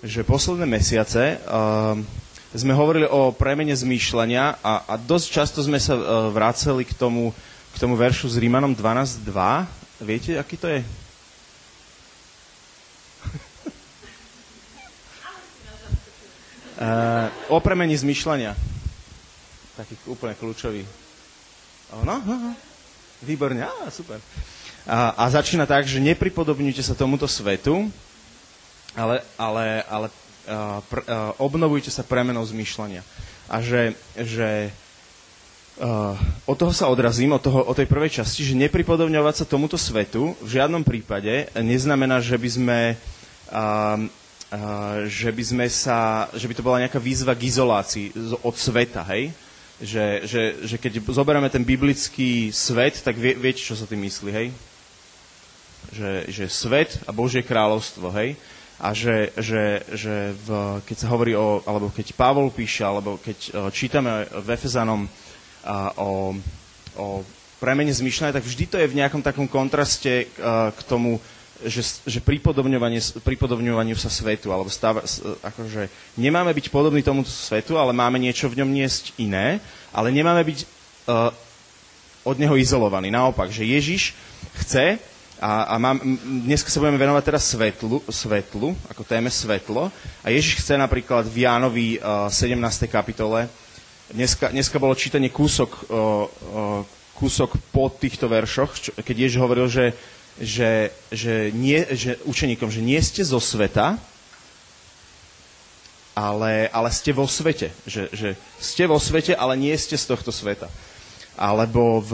[0.00, 1.92] že posledné mesiace uh,
[2.56, 7.36] sme hovorili o premene zmýšľania a, a dosť často sme sa uh, vraceli k tomu,
[7.70, 9.28] k tomu veršu s Rímanom 12.2.
[10.00, 10.80] Viete, aký to je?
[16.80, 18.56] uh, o premení zmýšľania.
[19.76, 20.82] Taký úplne kľúčový.
[21.92, 22.52] No, no, no.
[23.20, 24.16] Výborne, á, super.
[24.88, 27.92] A, a začína tak, že nepripodobňujte sa tomuto svetu,
[28.94, 33.06] ale, ale, ale uh, pr, uh, obnovujte sa premenou zmýšľania.
[33.50, 34.70] A že, že
[35.82, 36.14] uh,
[36.46, 40.34] od toho sa odrazím, od, toho, od tej prvej časti, že nepripodobňovať sa tomuto svetu
[40.42, 42.78] v žiadnom prípade neznamená, že by sme
[43.50, 43.98] uh,
[45.06, 49.30] že by sme sa, že by to bola nejaká výzva k izolácii od sveta, hej?
[49.78, 54.30] Že, že, že keď zoberieme ten biblický svet, tak vie, viete, čo sa tým myslí,
[54.34, 54.48] hej?
[55.94, 58.34] Že, že svet a Božie kráľovstvo, hej?
[58.80, 63.38] A že, že, že v, keď sa hovorí o, alebo keď Pavol píše, alebo keď
[63.52, 66.32] uh, čítame v Efezanom uh, o,
[66.96, 67.06] o
[67.60, 71.20] premene zmyšľania, tak vždy to je v nejakom takom kontraste uh, k tomu,
[71.60, 75.04] že, že pripodobňovaniu sa svetu, alebo stav,
[75.44, 79.60] akože nemáme byť podobní tomuto svetu, ale máme niečo v ňom niesť iné,
[79.92, 81.28] ale nemáme byť uh,
[82.24, 83.12] od neho izolovaní.
[83.12, 84.16] Naopak, že Ježiš
[84.64, 84.96] chce,
[85.40, 85.96] a, a mám,
[86.44, 89.88] dneska sa budeme venovať teraz svetlu, svetlu, ako téme svetlo,
[90.20, 92.60] a Ježiš chce napríklad v Jánovi uh, 17.
[92.92, 93.48] kapitole,
[94.12, 96.80] dneska, dneska bolo čítanie kúsok, uh, uh,
[97.16, 99.96] kúsok po týchto veršoch, čo, keď Ježiš hovoril, že
[100.40, 104.00] že, že, nie, že učeníkom, že nie ste zo sveta,
[106.16, 107.70] ale, ale ste vo svete.
[107.84, 110.72] Že, že ste vo svete, ale nie ste z tohto sveta.
[111.40, 112.12] Alebo v,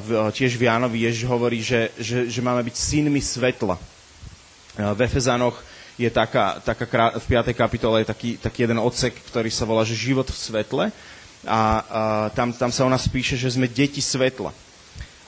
[0.00, 3.76] v, tiež v Jánovi Ježiš hovorí, že, že, že máme byť synmi svetla.
[4.80, 5.60] V Efezanoch
[6.00, 7.52] je taká, taká, v 5.
[7.52, 10.84] kapitole je taký, taký jeden odsek, ktorý sa volá, že život v svetle.
[11.44, 11.60] A, a
[12.32, 14.48] tam, tam sa o nás píše, že sme deti svetla.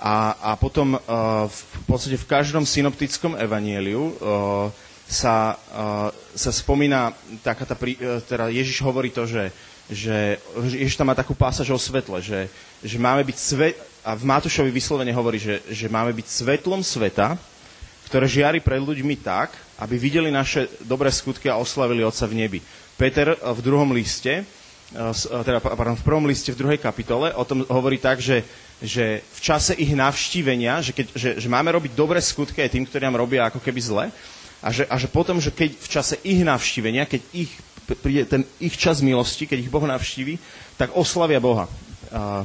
[0.01, 1.01] A, a potom uh,
[1.45, 4.69] v podstate v každom synoptickom evanieliu uh,
[5.07, 9.55] sa, uh, sa spomína taká tá, uh, teda Ježiš hovorí to, že,
[9.87, 12.51] že Ježiš tam má takú pásaž o svetle, že,
[12.83, 17.35] že máme byť svet, a v Matúšovi vyslovene hovorí, že, že máme byť svetlom sveta,
[18.07, 19.51] ktoré žiari pred ľuďmi tak,
[19.83, 22.59] aby videli naše dobré skutky a oslavili Otca v nebi.
[22.95, 24.47] Peter v druhom liste,
[25.43, 28.47] teda, pardon, v prvom liste v druhej kapitole o tom hovorí tak, že
[28.83, 32.85] že v čase ich navštívenia, že, keď, že, že máme robiť dobré skutky aj tým,
[32.85, 34.05] ktorí nám robia ako keby zle,
[34.65, 37.53] a že, a že potom, že keď v čase ich navštívenia, keď ich,
[38.01, 40.41] príde ten ich čas milosti, keď ich Boh navštívi,
[40.81, 41.69] tak oslavia Boha.
[42.11, 42.43] A,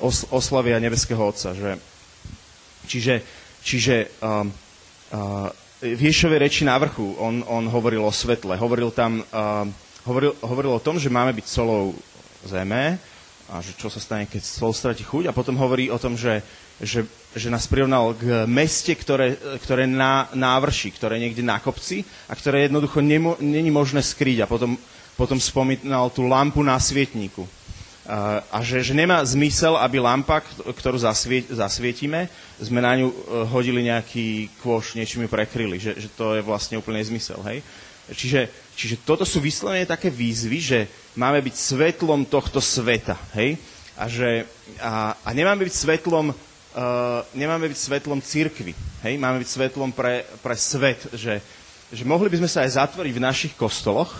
[0.00, 1.52] os, oslavia nebeského Otca.
[1.52, 1.76] Že,
[2.88, 3.14] čiže
[3.60, 4.48] čiže um,
[5.12, 5.48] uh,
[5.80, 8.56] v Ješovej reči na vrchu on, on hovoril o svetle.
[8.56, 9.64] Hovoril tam, uh,
[10.04, 11.96] hovoril, hovoril o tom, že máme byť solou
[12.44, 12.96] zeme,
[13.50, 15.28] a že čo sa stane, keď sol stratí chuť.
[15.28, 16.40] A potom hovorí o tom, že,
[16.80, 17.04] že,
[17.36, 22.66] že nás prirovnal k meste, ktoré, ktoré na, návrši, ktoré niekde na kopci a ktoré
[22.66, 24.44] jednoducho nemo, není možné skryť.
[24.44, 24.80] A potom,
[25.14, 27.44] potom spomínal tú lampu na svietníku.
[28.10, 32.26] A, že, že nemá zmysel, aby lampa, ktorú zasvie, zasvietime,
[32.58, 33.14] sme na ňu e,
[33.46, 35.78] hodili nejaký kôš, niečím ju prekryli.
[35.78, 37.38] Že, že to je vlastne úplne zmysel.
[37.46, 37.62] Hej?
[38.10, 40.78] Čiže, čiže toto sú vyslovene také výzvy, že
[41.14, 43.54] máme byť svetlom tohto sveta, hej?
[43.94, 44.48] A, že,
[44.82, 46.34] a, a nemáme byť svetlom,
[46.74, 48.72] uh, nemáme byť svetlom církvy,
[49.06, 49.14] hej?
[49.18, 51.42] Máme byť svetlom pre, pre svet, že,
[51.90, 54.10] že mohli by sme sa aj zatvoriť v našich kostoloch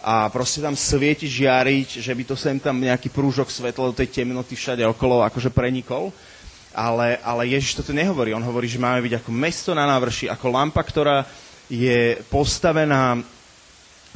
[0.00, 4.08] a proste tam svietiť, žiariť, že by to sem tam nejaký prúžok svetla do tej
[4.08, 6.08] temnoty všade okolo akože prenikol.
[6.70, 8.30] Ale, ale Ježiš toto nehovorí.
[8.30, 11.26] On hovorí, že máme byť ako mesto na návrši, ako lampa, ktorá,
[11.70, 13.22] je postavená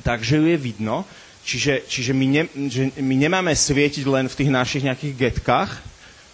[0.03, 1.07] tak, že ju je vidno.
[1.47, 5.71] Čiže, čiže my, ne, že my nemáme svietiť len v tých našich nejakých getkách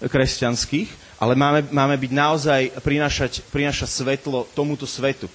[0.00, 0.88] kresťanských,
[1.20, 5.28] ale máme, máme byť naozaj, prinašať, prinašať svetlo tomuto svetu.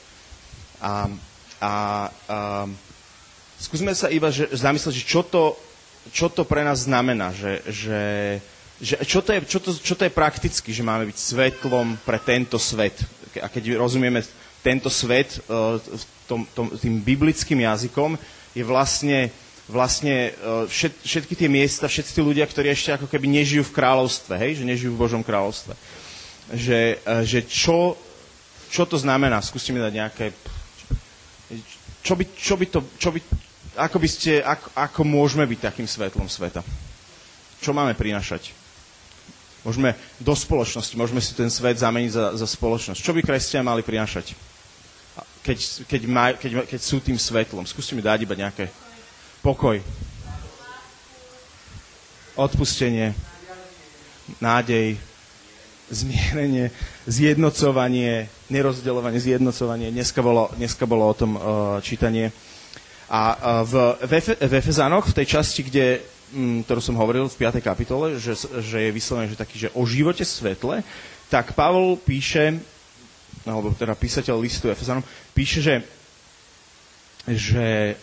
[0.81, 1.05] A,
[1.61, 1.73] a,
[2.25, 2.37] a
[3.61, 5.53] skúsme sa iba že, zamyslieť, že čo to,
[6.09, 8.01] čo to pre nás znamená, že, že,
[8.81, 12.17] že čo, to je, čo, to, čo to je prakticky, že máme byť svetlom pre
[12.17, 12.97] tento svet.
[13.37, 14.25] A keď rozumieme
[14.65, 15.77] tento svet uh,
[16.25, 18.17] tom, tom, tým biblickým jazykom
[18.57, 19.29] je vlastne,
[19.65, 20.33] vlastne
[20.69, 24.61] všet, všetky tie miesta, všetci tí ľudia, ktorí ešte ako keby nežijú v kráľovstve, hej,
[24.61, 25.73] že nežijú v Božom kráľovstve.
[26.53, 27.97] Že, uh, že čo,
[28.69, 29.41] čo to znamená?
[29.41, 30.25] Skúste mi dať nejaké...
[32.05, 32.79] Čo by, čo by to...
[33.01, 33.19] Čo by,
[33.81, 34.45] ako by ste...
[34.45, 36.61] Ako, ako môžeme byť takým svetlom sveta?
[37.57, 38.53] Čo máme prinašať?
[39.65, 43.01] Môžeme do spoločnosti, môžeme si ten svet zameniť za, za spoločnosť.
[43.01, 44.37] Čo by kresťania mali prinašať?
[45.45, 47.69] keď, keď, maj, keď, keď sú tým svetlom.
[47.69, 48.65] Skúste mi dať iba nejaké
[49.45, 49.77] pokoj,
[52.33, 53.13] odpustenie,
[54.41, 54.97] nádej,
[55.93, 56.73] zmierenie,
[57.05, 59.93] zjednocovanie, nerozdeľovanie, zjednocovanie.
[59.93, 62.33] Dneska bolo, dneska bolo o tom uh, čítanie.
[63.05, 66.01] A uh, v, v, v Efezanoch, v tej časti, kde,
[66.33, 67.61] m, mm, ktorú som hovoril v 5.
[67.61, 68.33] kapitole, že,
[68.65, 70.81] že je vyslovené, že taký, že o živote svetle,
[71.29, 72.57] tak Pavol píše,
[73.45, 75.05] alebo teda písateľ listu Efezanom,
[75.37, 75.85] píše, že,
[77.29, 77.97] že,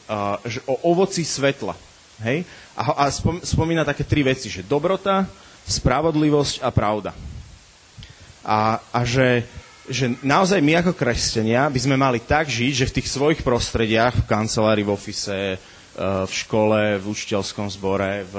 [0.46, 1.78] že o ovoci svetla.
[2.26, 2.42] Hej?
[2.74, 5.26] A, a spomína také tri veci, že dobrota,
[5.66, 7.12] spravodlivosť a pravda
[8.42, 9.46] a, a že,
[9.86, 14.26] že naozaj my ako kresťania by sme mali tak žiť, že v tých svojich prostrediach,
[14.26, 15.58] v kancelárii, v ofise, e,
[16.26, 18.34] v škole, v učiteľskom zbore, v,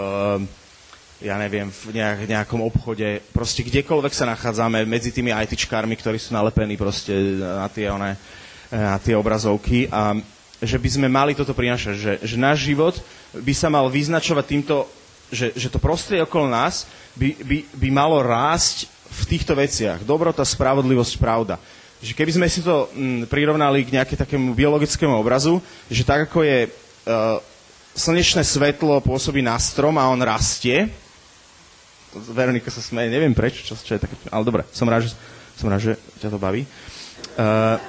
[1.23, 6.35] ja neviem, v nejak, nejakom obchode, proste kdekoľvek sa nachádzame medzi tými ITčkármi, ktorí sú
[6.35, 8.19] nalepení proste na tie, one,
[8.67, 10.19] na tie obrazovky a
[10.63, 12.95] že by sme mali toto prinašať, že, že náš život
[13.35, 14.87] by sa mal vyznačovať týmto,
[15.27, 16.87] že, že to prostredie okolo nás
[17.19, 20.07] by, by, by malo rásť v týchto veciach.
[20.07, 21.59] Dobrota, spravodlivosť, pravda.
[22.01, 25.61] Že keby sme si to m, mm, prirovnali k nejakému takému biologickému obrazu,
[25.91, 26.69] že tak ako je e,
[27.93, 30.89] slnečné svetlo pôsobí na strom a on rastie,
[32.13, 35.17] Veronika sa smeje, neviem prečo, čo, čo je také, ale dobre, som rád, že,
[35.57, 36.61] som rád, že ťa to baví.
[37.33, 37.81] Uh,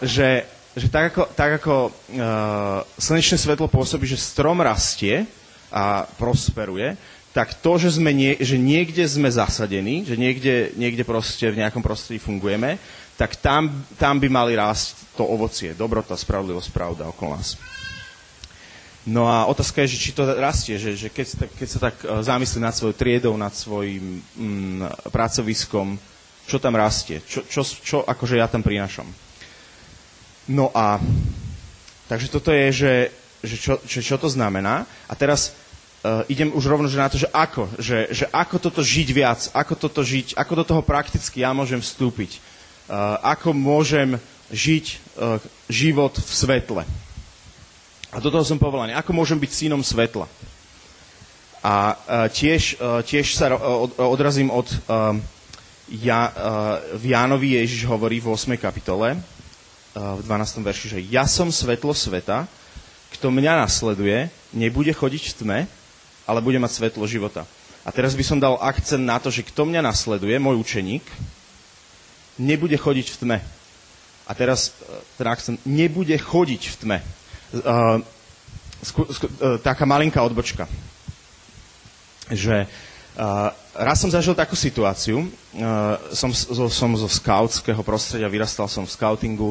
[0.00, 5.26] že, že tak ako, tak ako uh, slnečné svetlo pôsobí, že strom rastie
[5.70, 6.94] a prosperuje,
[7.30, 11.82] tak to, že, sme nie, že niekde sme zasadení, že niekde, niekde proste v nejakom
[11.82, 12.78] prostredí fungujeme,
[13.14, 17.54] tak tam, tam by mali rásť to ovocie, dobrota, spravodlivosť, pravda okolo nás.
[19.06, 22.20] No a otázka je, že či to rastie, že, že keď, keď sa tak e,
[22.20, 25.96] zamyslí nad svojou triedou, nad svojim mm, pracoviskom,
[26.44, 29.08] čo tam rastie, čo, čo, čo akože ja tam prinašam.
[30.50, 30.98] No a
[32.10, 32.94] takže toto je, že,
[33.46, 34.82] že čo, čo, čo to znamená.
[35.06, 35.54] A teraz
[36.02, 39.40] uh, idem už rovno že na to, že ako, že, že ako toto žiť viac,
[39.54, 42.42] ako toto žiť, ako do toho prakticky ja môžem vstúpiť,
[42.90, 44.18] uh, ako môžem
[44.50, 45.38] žiť uh,
[45.70, 46.82] život v svetle.
[48.10, 50.26] A do toho som povolaný, ako môžem byť synom svetla.
[51.62, 55.14] A uh, tiež, uh, tiež sa od, odrazím od uh,
[55.94, 56.32] ja, uh,
[56.98, 58.58] v Jánovi Ježiš hovorí v 8.
[58.58, 59.14] kapitole,
[59.94, 60.62] v 12.
[60.62, 62.46] verši, že ja som svetlo sveta,
[63.18, 65.58] kto mňa nasleduje, nebude chodiť v tme,
[66.30, 67.42] ale bude mať svetlo života.
[67.82, 71.02] A teraz by som dal akcent na to, že kto mňa nasleduje, môj učeník,
[72.38, 73.38] nebude chodiť v tme.
[74.28, 76.98] A teraz e, ten akcent, nebude chodiť v tme.
[77.50, 77.98] Uh,
[78.78, 80.70] sku, sku, uh, taká malinká odbočka.
[82.30, 86.30] Že uh, raz som zažil takú situáciu, uh, som,
[86.70, 89.50] som zo skautského prostredia, vyrastal som v skautingu,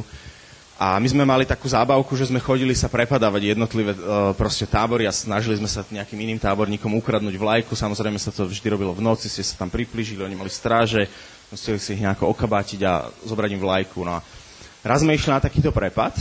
[0.80, 5.04] a my sme mali takú zábavku, že sme chodili sa prepadávať jednotlivé uh, proste tábory
[5.04, 7.76] a snažili sme sa nejakým iným táborníkom ukradnúť vlajku.
[7.76, 11.12] Samozrejme sa to vždy robilo v noci, ste sa tam priplížili, oni mali stráže,
[11.52, 14.08] museli si ich nejako okabátiť a zobrať im vlajku.
[14.08, 14.24] No a
[14.80, 16.16] raz sme išli na takýto prepad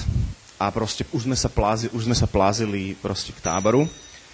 [0.59, 3.87] a proste už sme sa plázili, už sme sa plázili proste k táboru.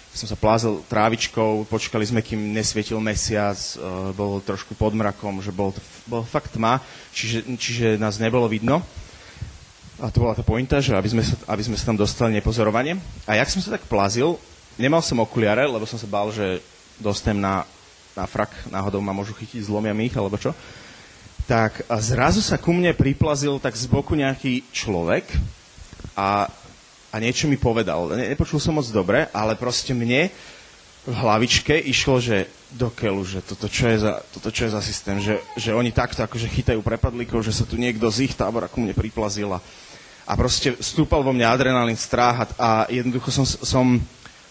[0.09, 5.53] Som sa plázil trávičkou, počkali sme, kým nesvietil mesiac, uh, bol trošku pod mrakom, že
[5.53, 5.69] bol,
[6.09, 6.81] bol fakt tma,
[7.13, 8.81] čiže, čiže nás nebolo vidno.
[9.95, 12.99] A to bola tá pointa, že aby sme, sa, aby sme sa tam dostali nepozorovanie.
[13.23, 14.35] A jak som sa tak plazil,
[14.75, 16.59] nemal som okuliare, lebo som sa bál, že
[16.99, 17.63] dostanem na,
[18.11, 20.51] na frak, náhodou ma môžu chytiť, zlomia mi ich, alebo čo.
[21.47, 25.29] Tak a zrazu sa ku mne priplazil tak z boku nejaký človek
[26.17, 26.49] a,
[27.11, 28.11] a niečo mi povedal.
[28.17, 30.27] Ne, nepočul som moc dobre, ale proste mne
[31.05, 34.81] v hlavičke išlo, že do keľu, že toto čo je za, toto čo je za
[34.81, 38.65] systém, že, že oni takto akože chytajú prepadlíkov, že sa tu niekto z ich tábora
[38.65, 39.61] ku mne priplazil a,
[40.25, 43.85] a proste stúpal vo mne adrenalín, strach a jednoducho som, som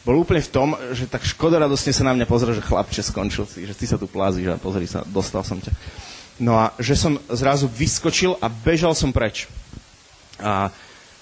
[0.06, 3.66] bol úplne v tom, že tak škodoradosne sa na mňa pozrel, že chlapče, skončil si,
[3.66, 5.72] že ty sa tu plázíš a pozri sa, dostal som ťa.
[6.38, 9.50] No a že som zrazu vyskočil a bežal som preč.
[10.38, 10.70] A,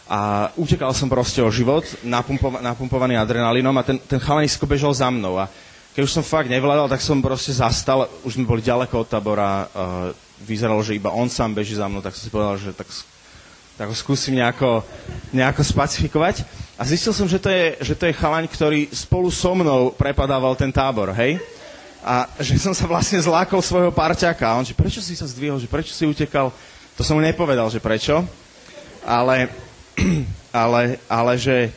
[0.08, 0.20] a
[0.58, 5.40] utekal som proste o život, napumpova, napumpovaný adrenalínom a ten, ten chalanisko bežal za mnou.
[5.40, 5.48] A
[5.92, 9.68] keď už som fakt nevládal, tak som proste zastal, už sme boli ďaleko od tábora,
[9.68, 10.10] uh,
[10.42, 12.88] vyzeralo, že iba on sám beží za mnou, tak som si povedal, že tak
[13.82, 14.86] tak ho skúsim nejako,
[15.34, 16.46] nejako spacifikovať.
[16.78, 20.54] A zistil som, že to, je, že to je chalaň, ktorý spolu so mnou prepadával
[20.54, 21.42] ten tábor, hej?
[21.98, 24.46] A že som sa vlastne zlákol svojho parťaka.
[24.46, 26.54] A on, že prečo si sa zdvihol, že prečo si utekal?
[26.94, 28.22] To som mu nepovedal, že prečo.
[29.02, 29.50] Ale,
[30.54, 31.74] ale, ale že,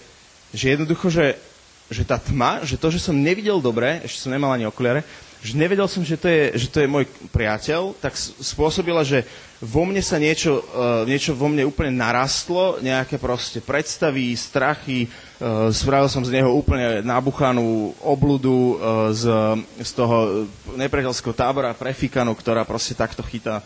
[0.53, 1.41] že jednoducho, že,
[1.89, 5.01] že tá tma, že to, že som nevidel dobre, ešte som nemal ani okuliare,
[5.41, 9.25] že nevedel som, že to je, že to je môj priateľ, tak spôsobila, že
[9.63, 15.71] vo mne sa niečo, uh, niečo vo mne úplne narastlo, nejaké proste predstavy, strachy, uh,
[15.71, 19.31] spravil som z neho úplne nabuchanú obludu uh, z,
[19.79, 23.63] z toho nepriateľského tábora prefikanú, ktorá proste takto chytá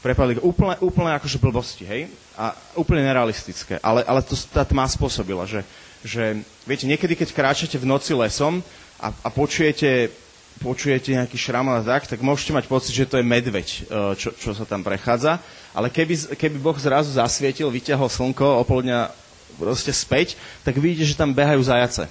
[0.00, 2.06] prepadli úplne, úplne akože blbosti, hej?
[2.38, 3.82] A úplne nerealistické.
[3.82, 5.66] Ale, ale to tá tma spôsobila, že,
[6.06, 8.62] že viete, niekedy, keď kráčate v noci lesom
[9.02, 10.14] a, a počujete
[10.60, 13.78] počujete nejaký šram a tak, tak môžete mať pocit, že to je medveď, e,
[14.16, 15.40] čo, čo sa tam prechádza.
[15.76, 19.12] Ale keby, keby Boh zrazu zasvietil, vyťahol slnko o pol dňa
[19.60, 22.08] proste späť, tak vidíte, že tam behajú zajace.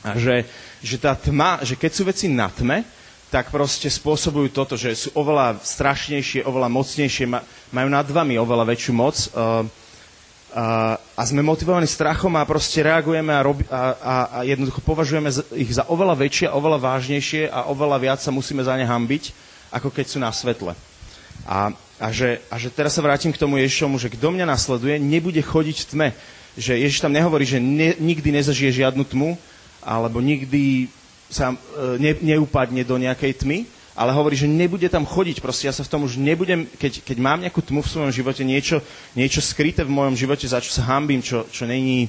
[0.00, 0.48] A že,
[0.80, 2.84] že tá tma, že keď sú veci na tme,
[3.30, 7.30] tak proste spôsobujú toto, že sú oveľa strašnejšie, oveľa mocnejšie,
[7.70, 9.16] majú nad vami oveľa väčšiu moc.
[9.30, 9.62] Uh,
[10.50, 15.30] a, a sme motivovaní strachom a proste reagujeme a, robi, a, a, a jednoducho považujeme
[15.54, 19.30] ich za oveľa väčšie, oveľa vážnejšie a oveľa viac sa musíme za ne hambiť,
[19.70, 20.74] ako keď sú na svetle.
[21.46, 21.70] A,
[22.02, 25.38] a, že, a že teraz sa vrátim k tomu Ježišomu, že kto mňa nasleduje, nebude
[25.38, 26.08] chodiť v tme.
[26.58, 29.38] Že Ježiš tam nehovorí, že ne, nikdy nezažije žiadnu tmu,
[29.86, 30.90] alebo nikdy
[31.30, 31.56] sa e,
[32.02, 33.58] ne, neupadne do nejakej tmy,
[33.94, 35.42] ale hovorí, že nebude tam chodiť.
[35.42, 38.46] Proste ja sa v tom už nebudem, keď, keď mám nejakú tmu v svojom živote,
[38.46, 38.80] niečo,
[39.18, 42.06] niečo skryté v mojom živote, za čo sa hambím, čo, čo není,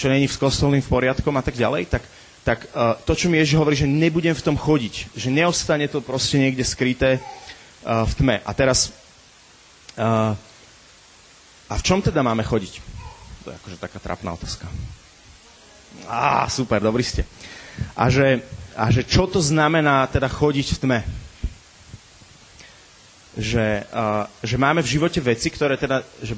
[0.00, 2.02] čo není v kostolným poriadkom a tak ďalej, tak,
[2.42, 6.00] tak uh, to, čo mi Ježiš hovorí, že nebudem v tom chodiť, že neostane to
[6.00, 8.36] proste niekde skryté uh, v tme.
[8.40, 8.96] A teraz,
[10.00, 10.32] uh,
[11.68, 12.72] a v čom teda máme chodiť?
[13.44, 14.68] To je akože taká trapná otázka.
[16.08, 17.24] Á, super, dobrý ste.
[17.96, 18.42] A že,
[18.76, 21.00] a že čo to znamená teda chodiť v tme.
[23.38, 26.34] Že, uh, že máme v živote veci, ktoré teda, že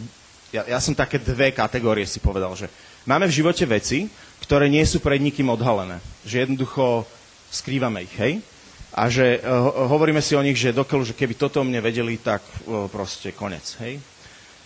[0.53, 2.69] ja, ja som také dve kategórie si povedal, že
[3.09, 4.13] máme v živote veci,
[4.45, 5.99] ktoré nie sú pred nikým odhalené.
[6.29, 7.09] Že jednoducho
[7.49, 8.45] skrývame ich, hej?
[8.93, 12.21] A že uh, hovoríme si o nich, že dokiaľ, že keby toto o mne vedeli,
[12.21, 13.97] tak uh, proste konec, hej?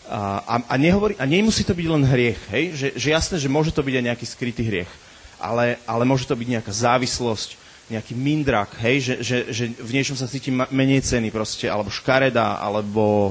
[0.06, 2.64] A, a, nehovorí, a nemusí to byť len hriech, hej?
[2.78, 4.90] Že, že jasné, že môže to byť aj nejaký skrytý hriech.
[5.36, 10.18] Ale, ale môže to byť nejaká závislosť, nejaký mindrak, hej, že, že, že v niečom
[10.18, 13.30] sa cítim menej ceny proste, alebo škareda, alebo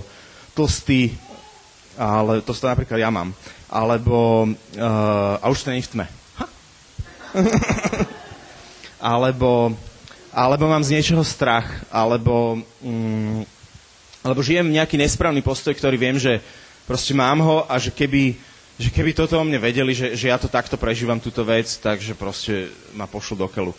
[0.55, 1.11] tlstý,
[1.99, 3.35] ale to to napríklad ja mám,
[3.67, 4.47] alebo,
[4.79, 6.07] uh, a už to nie v tme.
[9.03, 9.75] alebo,
[10.31, 13.43] alebo mám z niečoho strach, alebo, um,
[14.23, 16.39] alebo žijem nejaký nesprávny postoj, ktorý viem, že
[16.87, 18.39] proste mám ho a že keby,
[18.75, 22.11] že keby toto o mne vedeli, že, že ja to takto prežívam, túto vec, takže
[22.11, 23.71] proste ma pošlu do keľu.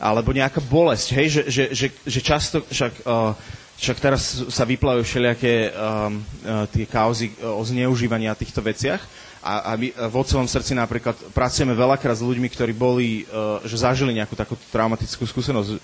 [0.00, 3.36] Alebo nejaká bolesť, hej, že, že, že, že často, však, uh,
[3.78, 8.98] však teraz sa vyplavujú všelijaké um, uh, tie kauzy o zneužívaní a týchto veciach.
[9.40, 13.86] A, a my v otcovom srdci napríklad pracujeme veľakrát s ľuďmi, ktorí boli, uh, že
[13.86, 15.78] zažili nejakú takú traumatickú skúsenosť uh,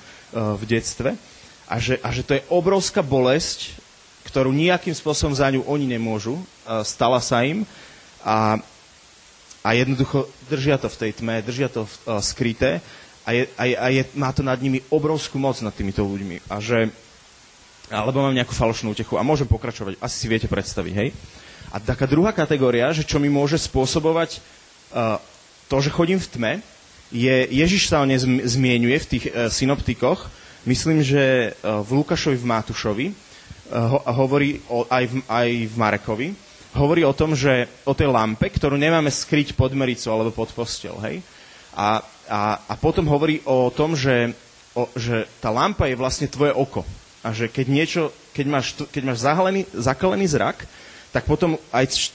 [0.58, 1.14] v detstve.
[1.70, 3.78] A že, a že to je obrovská bolesť,
[4.26, 7.62] ktorú nejakým spôsobom za ňu oni nemôžu, uh, stala sa im
[8.26, 8.58] a,
[9.62, 12.82] a jednoducho držia to v tej tme, držia to v, uh, skryté
[13.22, 16.50] a, je, a, je, a je, má to nad nimi obrovskú moc nad týmito ľuďmi.
[16.50, 16.90] A že,
[17.86, 21.14] alebo mám nejakú falošnú útechu a môžem pokračovať, asi si viete predstaviť, hej?
[21.70, 24.42] A taká druhá kategória, že čo mi môže spôsobovať
[24.90, 25.22] uh,
[25.70, 26.52] to, že chodím v tme,
[27.14, 30.26] je, Ježiš sa o nej zmienuje v tých uh, synoptikoch,
[30.66, 33.14] myslím, že uh, v Lukášovi, v Mátušovi, uh,
[33.74, 36.28] ho, hovorí o, aj, v, aj v Marekovi,
[36.76, 40.94] hovorí o tom, že o tej lampe, ktorú nemáme skryť pod mericu alebo pod postel,
[41.00, 41.24] hej?
[41.72, 44.34] A a, a potom hovorí o tom, že,
[44.74, 46.82] o, že tá lampa je vlastne tvoje oko.
[47.22, 48.02] A že keď niečo,
[48.34, 50.66] keď máš, keď máš zahalený, zakalený zrak,
[51.10, 52.10] tak potom aj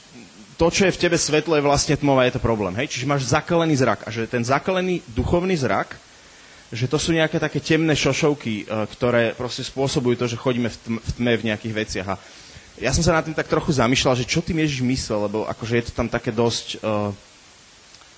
[0.56, 2.76] to, čo je v tebe svetlo, je vlastne tmové, je to problém.
[2.78, 2.96] Hej?
[2.96, 4.06] Čiže máš zakalený zrak.
[4.06, 5.98] A že ten zakalený duchovný zrak,
[6.72, 8.66] že to sú nejaké také temné šošovky, e,
[8.96, 10.78] ktoré proste spôsobujú to, že chodíme v,
[11.20, 12.08] tme v nejakých veciach.
[12.16, 12.20] A
[12.80, 15.74] ja som sa nad tým tak trochu zamýšľal, že čo tým Ježiš myslel, lebo akože
[15.76, 16.80] je to tam také dosť...
[16.80, 17.12] Uh,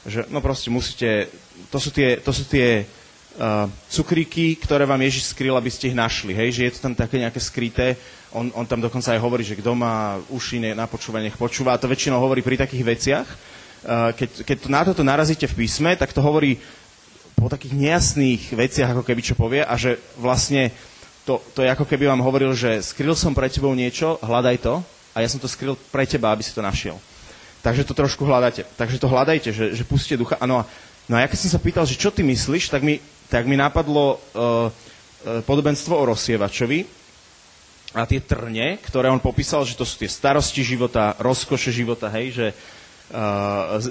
[0.04, 1.32] že no proste musíte,
[1.72, 5.98] to sú tie, to sú tie uh, cukríky, ktoré vám Ježiš skryl, aby ste ich
[5.98, 7.96] našli, hej, že je to tam také nejaké skryté,
[8.36, 11.80] on, on tam dokonca aj hovorí, že kto má uši na počúvanie, nech počúva, a
[11.80, 13.28] to väčšinou hovorí pri takých veciach.
[13.84, 16.60] Uh, keď, keď to, na toto narazíte v písme, tak to hovorí
[17.40, 20.72] po takých nejasných veciach, ako keby čo povie, a že vlastne
[21.24, 24.84] to, to je ako keby vám hovoril, že skryl som pre tebou niečo, hľadaj to,
[25.14, 26.98] a ja som to skryl pre teba, aby si to našiel.
[27.64, 28.68] Takže to trošku hľadáte.
[28.76, 30.36] Takže to hľadajte, že, že pustíte ducha.
[30.42, 30.64] Ano, a,
[31.08, 33.00] no a ja keď som sa pýtal, že čo ty myslíš, tak mi,
[33.32, 34.68] tak mi napadlo uh,
[35.48, 36.84] podobenstvo o rozsievačovi
[37.96, 42.36] a tie trne, ktoré on popísal, že to sú tie starosti života, rozkoše života, hej,
[42.36, 42.48] že,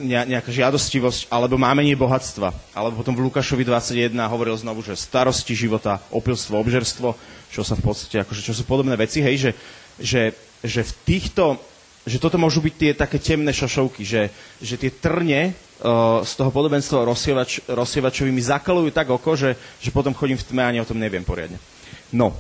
[0.03, 2.51] nejaká žiadostivosť, alebo mámenie bohatstva.
[2.75, 7.15] Alebo potom v Lukášovi 21 hovoril znovu, že starosti života, opilstvo, obžerstvo,
[7.47, 9.51] čo sa v podstate, akože, čo sú podobné veci, hej, že,
[10.03, 10.23] že,
[10.67, 11.45] že v týchto,
[12.03, 16.51] že toto môžu byť tie také temné šašovky, že, že tie trne uh, z toho
[16.51, 20.83] podobenstva rozsievač, rozsievačovi mi zakalujú tak oko, že, že potom chodím v tme a ani
[20.83, 21.63] o tom neviem poriadne.
[22.11, 22.35] No,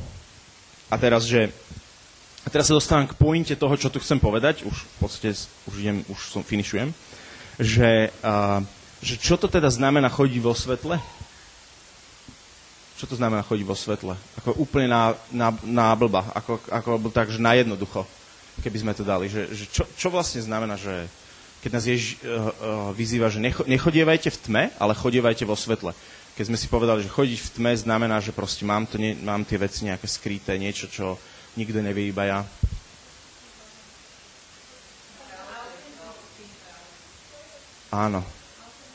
[0.90, 1.54] a teraz, že
[2.42, 5.30] a teraz sa dostávam k pointe toho, čo tu chcem povedať, už v podstate
[5.70, 6.90] už, idem, už som finišujem,
[7.62, 8.58] že, uh,
[8.98, 10.98] že čo to teda znamená chodiť vo svetle?
[12.98, 14.14] Čo to znamená chodiť vo svetle?
[14.42, 18.02] Ako úplne na, na, na blba, ako, ako tak, že na jednoducho,
[18.62, 19.30] keby sme to dali.
[19.30, 21.06] Že, že čo, čo vlastne znamená, že
[21.62, 22.46] keď nás Ježiš uh, uh,
[22.90, 25.94] vyzýva, že necho, nechodievajte v tme, ale chodievajte vo svetle.
[26.34, 29.46] Keď sme si povedali, že chodiť v tme znamená, že proste mám, to nie, mám
[29.46, 31.20] tie veci nejaké skryté, niečo, čo,
[31.56, 32.40] nikto nevie, iba ja.
[37.92, 38.24] Áno,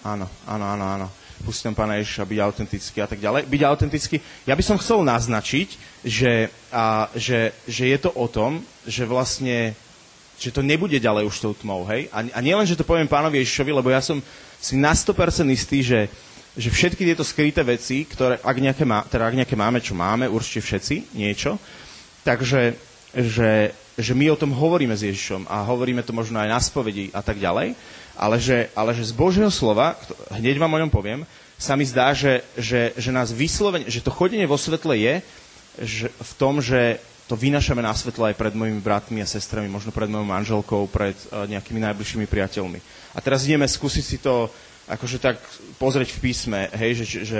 [0.01, 1.07] áno, áno, áno, áno.
[1.45, 3.45] Pustím pána Ježiša byť autentický a tak ďalej.
[3.45, 4.17] Byť autentický.
[4.49, 9.77] Ja by som chcel naznačiť, že, a, že, že je to o tom, že vlastne
[10.37, 12.13] že to nebude ďalej už tou tmou, hej?
[12.13, 14.21] A, a nielen, že to poviem pánovi Ježišovi, lebo ja som
[14.61, 15.17] si na 100%
[15.49, 16.13] istý, že,
[16.53, 20.29] že všetky tieto skryté veci, ktoré, ak nejaké, má, teda ak nejaké máme, čo máme,
[20.29, 21.57] určite všetci, niečo,
[22.27, 22.75] Takže
[23.15, 27.07] že, že my o tom hovoríme s Ježišom a hovoríme to možno aj na spovedi
[27.15, 27.79] a tak ďalej,
[28.19, 29.95] ale že, ale že z Božieho slova,
[30.35, 31.23] hneď vám o ňom poviem,
[31.55, 35.23] sa mi zdá, že, že, že nás vyslovene, že to chodenie vo svetle je
[35.77, 36.97] že v tom, že
[37.29, 41.13] to vynašame na svetlo aj pred mojimi bratmi a sestrami, možno pred mojou manželkou, pred
[41.29, 42.79] uh, nejakými najbližšími priateľmi.
[43.13, 44.49] A teraz ideme skúsiť si to
[44.87, 45.37] akože tak
[45.77, 47.39] pozrieť v písme, hej, že, že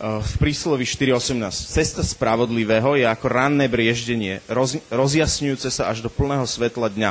[0.00, 1.38] v príslovi 4.18.
[1.54, 7.10] Cesta spravodlivého je ako ranné brieždenie, roz, rozjasňujúce sa až do plného svetla dňa.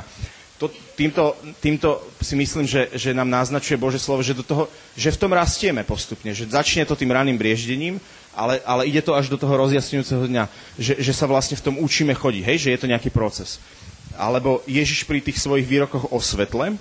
[0.59, 4.67] To, týmto, týmto si myslím, že, že nám naznačuje Bože slovo, že, do toho,
[4.99, 8.03] že v tom rastieme postupne, že začne to tým ranným brieždením,
[8.35, 10.43] ale, ale ide to až do toho rozjasňujúceho dňa,
[10.75, 13.63] že, že sa vlastne v tom učíme chodiť, hej, že je to nejaký proces.
[14.19, 16.75] Alebo Ježiš pri tých svojich výrokoch o svetle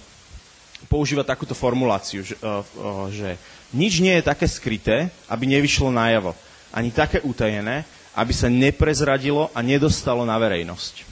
[0.90, 3.38] používa takúto formuláciu, že, uh, uh, že
[3.72, 6.36] nič nie je také skryté, aby nevyšlo najavo.
[6.72, 11.08] Ani také utajené, aby sa neprezradilo a nedostalo na verejnosť.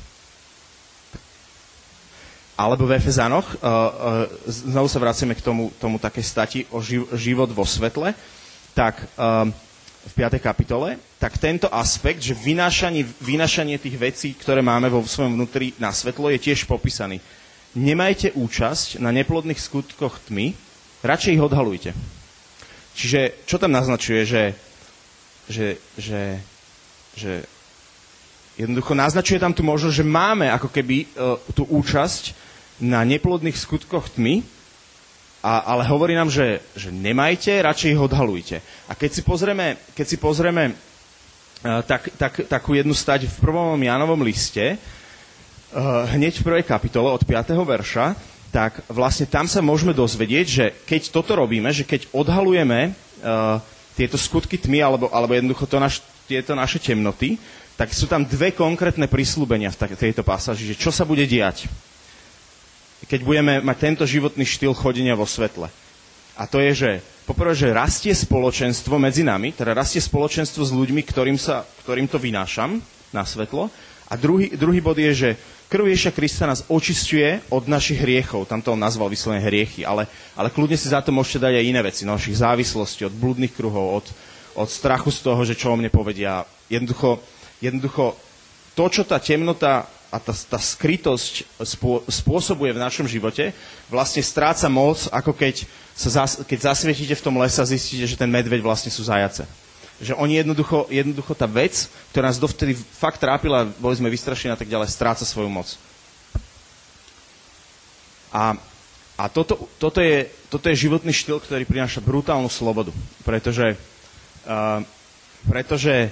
[2.60, 3.88] Alebo v Efezanoch, uh, uh,
[4.44, 8.12] znovu sa vraciame k tomu, tomu také stati o živ, život vo svetle,
[8.76, 9.48] tak uh,
[10.00, 10.36] v 5.
[10.44, 15.88] kapitole, tak tento aspekt, že vynášanie, vynášanie tých vecí, ktoré máme vo svojom vnútri na
[15.88, 17.20] svetlo, je tiež popísaný.
[17.72, 20.52] Nemajte účasť na neplodných skutkoch tmy,
[21.00, 21.90] radšej ich odhalujte.
[22.94, 24.44] Čiže čo tam naznačuje, že,
[25.46, 26.22] že, že,
[27.16, 27.32] že
[28.58, 32.34] jednoducho naznačuje tam tu možnosť, že máme ako keby uh, tú účasť
[32.80, 34.42] na neplodných skutkoch tmy,
[35.40, 38.56] a, ale hovorí nám, že, že nemajte, radšej ich odhalujte.
[38.88, 43.80] A keď si pozrieme, keď si pozrieme uh, tak, tak, takú jednu stať v prvom
[43.80, 47.56] Janovom liste, uh, hneď v prvej kapitole od 5.
[47.56, 53.62] verša, tak vlastne tam sa môžeme dozvedieť, že keď toto robíme, že keď odhalujeme uh,
[53.94, 57.38] tieto skutky tmy, alebo, alebo jednoducho to naš, tieto naše temnoty,
[57.78, 61.70] tak sú tam dve konkrétne prislúbenia v tejto pasáži, že čo sa bude diať,
[63.08, 65.72] keď budeme mať tento životný štýl chodenia vo svetle.
[66.36, 66.90] A to je, že
[67.24, 72.20] poprvé, že rastie spoločenstvo medzi nami, teda rastie spoločenstvo s ľuďmi, ktorým, sa, ktorým to
[72.20, 72.80] vynášam
[73.12, 73.72] na svetlo.
[74.10, 75.30] A druhý, druhý bod je, že
[75.70, 78.42] Krv Ježiša Krista nás očistuje od našich hriechov.
[78.50, 81.68] Tam to on nazval vyslovene hriechy, ale, ale kľudne si za to môžete dať aj
[81.70, 84.06] iné veci, no, našich závislostí, od blúdnych kruhov, od,
[84.58, 86.42] od strachu z toho, že čo o mne povedia.
[86.66, 87.22] Jednoducho,
[87.62, 88.18] jednoducho
[88.74, 93.54] to, čo tá temnota a tá, tá skrytosť spô, spôsobuje v našom živote,
[93.86, 98.18] vlastne stráca moc, ako keď, sa zas, keď zasvietíte v tom lese a zistíte, že
[98.18, 99.46] ten medveď vlastne sú zajace
[100.00, 104.58] že oni jednoducho, jednoducho tá vec, ktorá nás dovtedy fakt trápila, boli sme vystrašení a
[104.58, 105.76] tak ďalej, stráca svoju moc.
[108.32, 108.56] A,
[109.20, 112.94] a toto, toto, je, toto je životný štýl, ktorý prináša brutálnu slobodu.
[113.26, 113.76] Pretože,
[114.48, 114.80] uh,
[115.44, 116.08] pretože,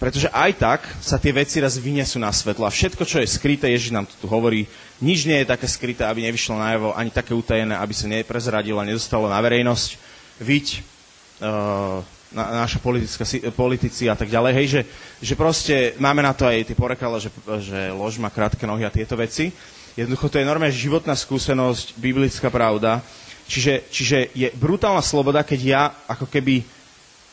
[0.00, 2.66] pretože aj tak sa tie veci raz vyniesú na svetlo.
[2.66, 4.66] A všetko, čo je skryté, Ježiš nám to tu hovorí,
[4.98, 8.88] nič nie je také skryté, aby nevyšlo najavo, ani také utajené, aby sa neprezradilo a
[8.88, 9.90] nedostalo na verejnosť.
[10.42, 10.80] Viď,
[11.44, 12.00] uh,
[12.32, 14.80] na, naša politická, politici a tak ďalej, hej, že,
[15.20, 18.92] že proste máme na to aj tie porekale, že, že lož má krátke nohy a
[18.92, 19.52] tieto veci.
[19.92, 23.04] Jednoducho to je normálne životná skúsenosť, biblická pravda.
[23.44, 26.64] Čiže, čiže je brutálna sloboda, keď ja ako keby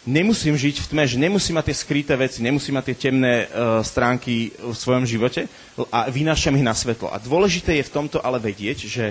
[0.07, 3.79] nemusím žiť v tme, že nemusím mať tie skryté veci, nemusím mať tie temné uh,
[3.85, 5.47] stránky v svojom živote
[5.91, 7.11] a vynášam ich na svetlo.
[7.11, 9.07] A dôležité je v tomto ale vedieť, že,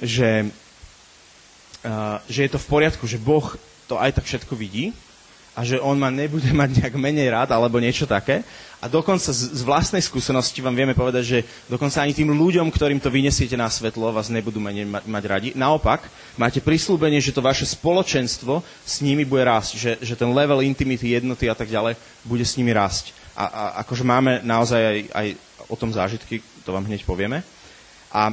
[0.00, 0.48] že,
[1.84, 3.56] uh, že je to v poriadku, že Boh
[3.88, 4.92] to aj tak všetko vidí
[5.58, 8.46] a že on ma nebude mať nejak menej rád alebo niečo také.
[8.78, 13.02] A dokonca z, z vlastnej skúsenosti vám vieme povedať, že dokonca ani tým ľuďom, ktorým
[13.02, 15.48] to vynesiete na svetlo, vás nebudú menej ma, mať radi.
[15.58, 16.06] Naopak,
[16.38, 21.18] máte prislúbenie, že to vaše spoločenstvo s nimi bude rásť, že, že ten level intimity,
[21.18, 23.10] jednoty a tak ďalej bude s nimi rásť.
[23.34, 25.28] A, a akože máme naozaj aj, aj
[25.66, 27.42] o tom zážitky, to vám hneď povieme.
[28.14, 28.30] A,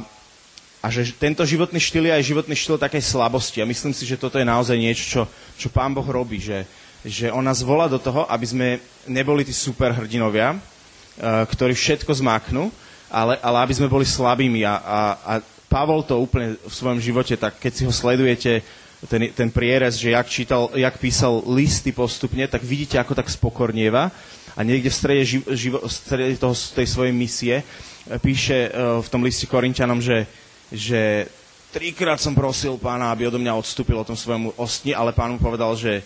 [0.86, 3.58] a že tento životný štýl je aj životný štýl takej slabosti.
[3.58, 5.22] A myslím si, že toto je naozaj niečo, čo,
[5.58, 6.62] čo Pán Boh robí, že,
[7.02, 8.68] že on nás volá do toho, aby sme
[9.10, 12.70] neboli tí superhrdinovia, uh, ktorí všetko zmáknú,
[13.10, 14.62] ale, ale aby sme boli slabými.
[14.62, 15.32] A, a, a
[15.66, 18.62] Pavol to úplne v svojom živote, tak keď si ho sledujete,
[19.10, 24.14] ten, ten prierez, že jak, čítal, jak písal listy postupne, tak vidíte, ako tak spokornieva.
[24.54, 29.02] A niekde v strede, živ, živo, v strede toho, tej svojej misie uh, píše uh,
[29.02, 31.30] v tom liste Korinčanom, že, že
[31.70, 35.38] trikrát som prosil pána, aby odo mňa odstúpil o tom svojmu ostni, ale pán mu
[35.38, 36.02] povedal, že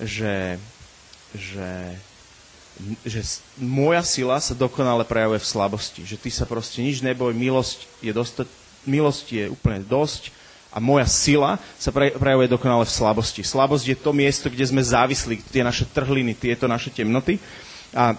[0.00, 0.60] že,
[1.32, 1.72] že,
[3.04, 3.20] že
[3.56, 6.00] moja sila sa dokonale prejavuje v slabosti.
[6.04, 8.44] Že ty sa proste nič neboj, milosť je, dosta,
[8.84, 10.32] milosť je úplne dosť
[10.68, 13.40] a moja sila sa prejavuje dokonale v slabosti.
[13.40, 17.40] Slabosť je to miesto, kde sme závislí, tie naše trhliny, tieto naše temnoty.
[17.96, 18.12] A,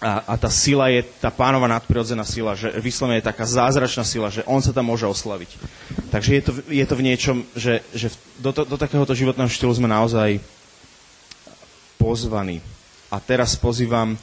[0.00, 4.32] a, a tá sila je tá pánova nadprirodzená sila, že vyslovene je taká zázračná sila,
[4.32, 5.50] že on sa tam môže oslaviť.
[6.08, 8.08] Takže je to, je to v niečom, že, že
[8.40, 10.40] do, to, do takéhoto životného štýlu sme naozaj
[12.00, 12.64] pozvaní.
[13.12, 14.16] A teraz pozývam,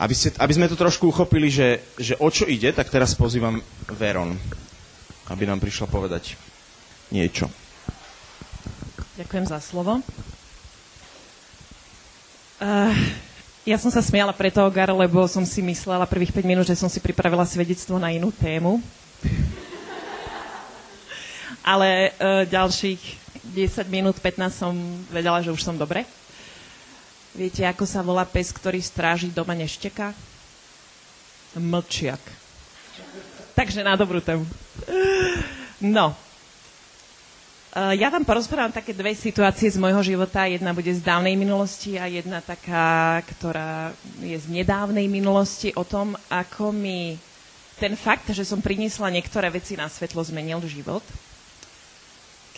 [0.00, 3.60] aby, ste, aby sme to trošku uchopili, že, že o čo ide, tak teraz pozývam
[3.92, 4.32] Veron,
[5.28, 6.40] aby nám prišla povedať
[7.12, 7.52] niečo.
[9.20, 10.00] Ďakujem za slovo.
[12.58, 12.96] Uh,
[13.66, 16.90] ja som sa smiala preto, Gar, lebo som si myslela prvých 5 minút, že som
[16.90, 18.78] si pripravila svedectvo na inú tému.
[21.74, 23.00] Ale uh, ďalších
[23.54, 24.74] 10 minút, 15 som
[25.08, 26.04] vedela, že už som dobre.
[27.36, 30.12] Viete, ako sa volá pes, ktorý stráži doma nešteka?
[31.58, 32.20] Mlčiak.
[33.54, 34.46] Takže na dobrú tému.
[35.82, 36.14] No.
[37.68, 40.48] E, ja vám porozprávam také dve situácie z môjho života.
[40.48, 43.92] Jedna bude z dávnej minulosti a jedna taká, ktorá
[44.24, 47.20] je z nedávnej minulosti o tom, ako mi
[47.78, 51.04] ten fakt, že som priniesla niektoré veci na svetlo, zmenil život.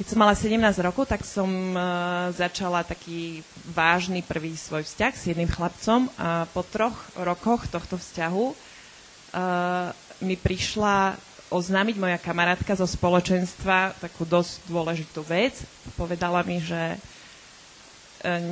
[0.00, 1.44] Keď som mala 17 rokov, tak som
[1.76, 8.00] uh, začala taký vážny prvý svoj vzťah s jedným chlapcom a po troch rokoch tohto
[8.00, 9.92] vzťahu uh,
[10.24, 15.60] mi prišla oznámiť moja kamarátka zo spoločenstva takú dosť dôležitú vec.
[15.98, 16.98] Povedala mi, že uh,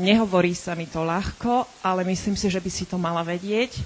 [0.02, 3.78] nehovorí sa mi to ľahko, ale myslím si, že by si to mala vedieť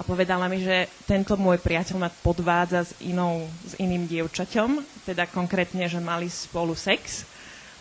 [0.00, 5.28] a povedala mi, že tento môj priateľ ma podvádza s, inou, s iným dievčaťom, teda
[5.28, 7.28] konkrétne, že mali spolu sex,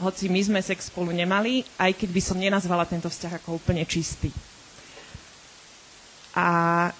[0.03, 3.88] hoci my sme sex spolu nemali, aj keď by som nenazvala tento vzťah ako úplne
[3.88, 4.35] čistý.
[6.35, 6.91] A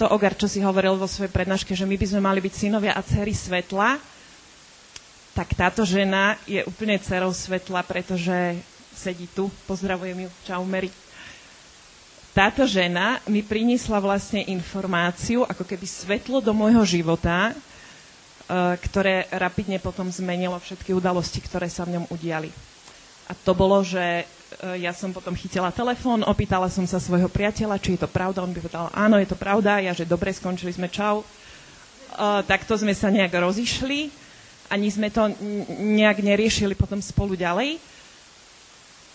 [0.00, 2.96] to Ogar, čo si hovoril vo svojej prednáške, že my by sme mali byť synovia
[2.96, 4.00] a dcery svetla,
[5.36, 8.56] tak táto žena je úplne dcerou svetla, pretože
[8.96, 9.52] sedí tu.
[9.68, 10.28] Pozdravujem ju.
[10.48, 10.88] Čau, Mary
[12.30, 17.54] táto žena mi priniesla vlastne informáciu, ako keby svetlo do môjho života, e,
[18.86, 22.54] ktoré rapidne potom zmenilo všetky udalosti, ktoré sa v ňom udiali.
[23.26, 24.30] A to bolo, že
[24.76, 28.42] ja som potom chytila telefón, opýtala som sa svojho priateľa, či je to pravda.
[28.42, 29.78] On by povedal, áno, je to pravda.
[29.80, 31.22] Ja, že dobre, skončili sme, čau.
[32.18, 34.10] Uh, takto sme sa nejak rozišli.
[34.70, 35.30] Ani sme to
[35.80, 37.78] nejak neriešili potom spolu ďalej.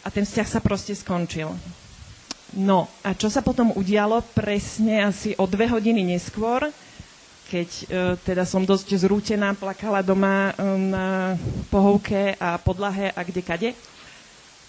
[0.03, 1.51] A ten vzťah sa proste skončil.
[2.55, 6.71] No a čo sa potom udialo presne asi o dve hodiny neskôr,
[7.51, 7.85] keď e,
[8.23, 11.07] teda som dosť zrútená, plakala doma e, na
[11.67, 13.69] pohovke a podlahe a kde kade,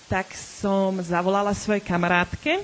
[0.07, 2.63] tak som zavolala svojej kamarátke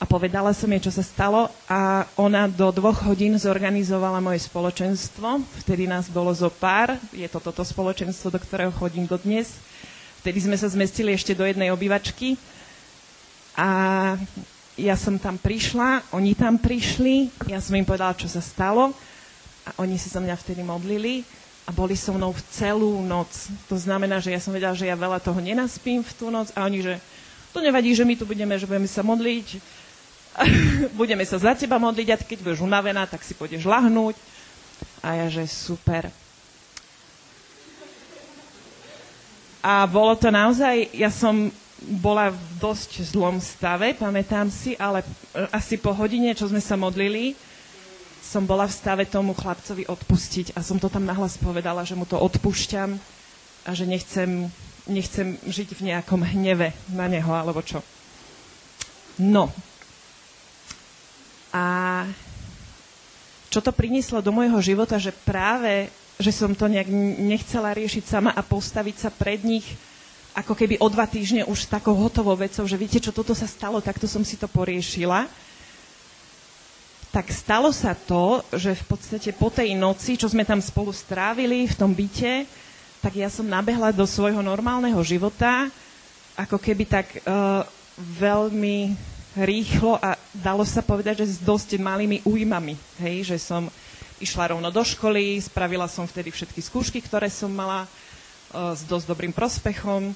[0.00, 5.44] a povedala som jej, čo sa stalo a ona do dvoch hodín zorganizovala moje spoločenstvo.
[5.64, 9.52] Vtedy nás bolo zo pár, je to toto spoločenstvo, do ktorého chodím dodnes.
[10.24, 12.40] Vtedy sme sa zmestili ešte do jednej obývačky
[13.60, 13.68] a
[14.80, 18.96] ja som tam prišla, oni tam prišli, ja som im povedala, čo sa stalo
[19.68, 23.48] a oni sa za mňa vtedy modlili a boli so mnou celú noc.
[23.72, 26.68] To znamená, že ja som vedela, že ja veľa toho nenaspím v tú noc a
[26.68, 26.94] oni, že
[27.56, 29.46] to nevadí, že my tu budeme, že budeme sa modliť,
[31.00, 34.18] budeme sa za teba modliť a keď budeš unavená, tak si pôjdeš lahnúť.
[35.00, 36.12] A ja, že super.
[39.64, 41.48] A bolo to naozaj, ja som
[41.80, 45.00] bola v dosť zlom stave, pamätám si, ale
[45.48, 47.32] asi po hodine, čo sme sa modlili,
[48.34, 52.02] som bola v stave tomu chlapcovi odpustiť a som to tam nahlas povedala, že mu
[52.02, 52.98] to odpúšťam
[53.62, 54.50] a že nechcem,
[54.90, 57.78] nechcem žiť v nejakom hneve na neho alebo čo.
[59.22, 59.54] No.
[61.54, 61.62] A
[63.54, 66.90] čo to prinieslo do môjho života, že práve, že som to nejak
[67.22, 69.78] nechcela riešiť sama a postaviť sa pred nich
[70.34, 73.78] ako keby o dva týždne už takou hotovou vecou, že viete, čo toto sa stalo,
[73.78, 75.30] takto som si to poriešila
[77.14, 81.70] tak stalo sa to, že v podstate po tej noci, čo sme tam spolu strávili
[81.70, 82.42] v tom byte,
[82.98, 85.70] tak ja som nabehla do svojho normálneho života,
[86.34, 87.62] ako keby tak uh,
[88.18, 88.98] veľmi
[89.38, 92.74] rýchlo a dalo sa povedať, že s dosť malými újmami.
[92.98, 93.70] Hej, že som
[94.18, 99.06] išla rovno do školy, spravila som vtedy všetky skúšky, ktoré som mala uh, s dosť
[99.06, 100.10] dobrým prospechom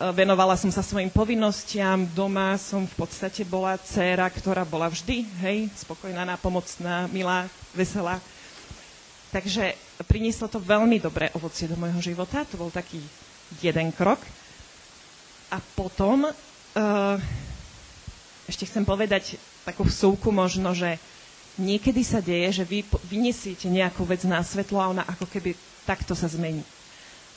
[0.00, 5.58] venovala som sa svojim povinnostiam, doma som v podstate bola dcéra, ktorá bola vždy, hej,
[5.78, 8.18] spokojná, nápomocná, milá, veselá.
[9.30, 9.74] Takže
[10.06, 12.98] prinieslo to veľmi dobré ovocie do môjho života, to bol taký
[13.62, 14.18] jeden krok.
[15.50, 17.16] A potom uh,
[18.50, 20.98] ešte chcem povedať takú vsúku možno, že
[21.54, 25.54] niekedy sa deje, že vy vyniesiete nejakú vec na svetlo a ona ako keby
[25.86, 26.66] takto sa zmení.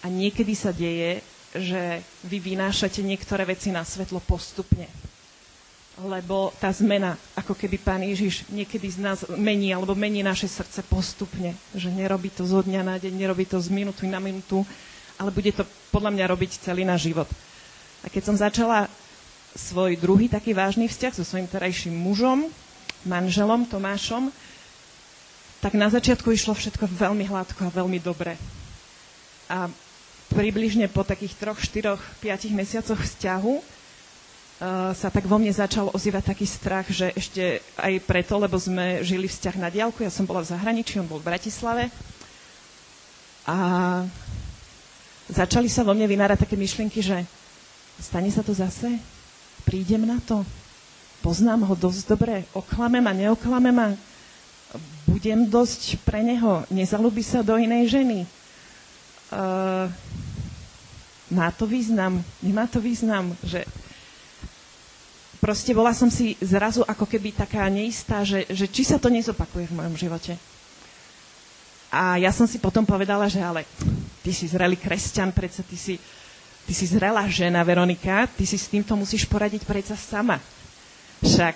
[0.02, 1.22] A niekedy sa deje,
[1.56, 4.90] že vy vynášate niektoré veci na svetlo postupne.
[5.98, 10.86] Lebo tá zmena, ako keby Pán Ježiš niekedy z nás mení, alebo mení naše srdce
[10.86, 11.58] postupne.
[11.74, 14.62] Že nerobí to zo dňa na deň, nerobí to z minúty na minútu,
[15.18, 17.26] ale bude to podľa mňa robiť celý náš život.
[18.06, 18.86] A keď som začala
[19.58, 22.46] svoj druhý taký vážny vzťah so svojím terajším mužom,
[23.10, 24.30] manželom Tomášom,
[25.58, 28.38] tak na začiatku išlo všetko veľmi hladko a veľmi dobre.
[29.50, 29.66] A
[30.32, 33.64] približne po takých troch, štyroch, piatich mesiacoch vzťahu uh,
[34.92, 39.30] sa tak vo mne začal ozývať taký strach, že ešte aj preto, lebo sme žili
[39.30, 41.90] vzťah na diálku, ja som bola v zahraničí, on bol v Bratislave.
[43.48, 43.58] A
[45.32, 47.24] začali sa vo mne vynárať také myšlienky, že
[48.00, 49.00] stane sa to zase,
[49.64, 50.44] prídem na to,
[51.24, 53.88] poznám ho dosť dobre, oklamem a neoklamem a
[55.08, 58.28] budem dosť pre neho, nezalúbi sa do inej ženy?
[59.28, 59.92] Uh,
[61.32, 63.68] má to význam, nemá to význam, že
[65.44, 69.68] proste bola som si zrazu ako keby taká neistá, že, že či sa to nezopakuje
[69.68, 70.34] v mojom živote.
[71.88, 73.64] A ja som si potom povedala, že ale
[74.20, 75.96] ty si zrelý kresťan, predsa ty si,
[76.68, 80.44] ty si zrelá žena, Veronika, ty si s týmto musíš poradiť predsa sama.
[81.24, 81.56] Však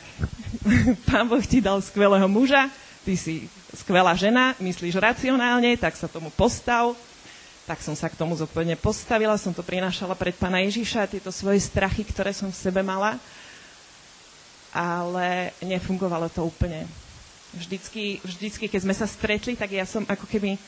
[1.08, 2.72] pán Boh ti dal skvelého muža,
[3.04, 6.96] ty si skvelá žena, myslíš racionálne, tak sa tomu postav,
[7.72, 11.64] tak som sa k tomu zodpovedne postavila, som to prinášala pred pána Ježiša, tieto svoje
[11.64, 13.16] strachy, ktoré som v sebe mala,
[14.76, 16.84] ale nefungovalo to úplne.
[17.56, 20.60] Vždycky, vždycky, keď sme sa stretli, tak ja som ako keby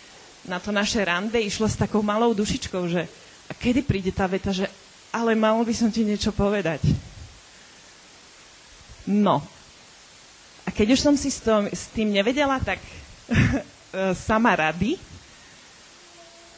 [0.47, 3.03] na to naše rande išla s takou malou dušičkou, že
[3.47, 4.71] a kedy príde tá veta, že
[5.11, 6.87] ale mal by som ti niečo povedať.
[9.03, 9.43] No.
[10.63, 12.79] A keď už som si s, s tým nevedela, tak
[14.23, 14.95] sama rady,